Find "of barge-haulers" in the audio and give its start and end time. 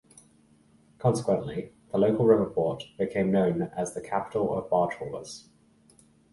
4.51-5.47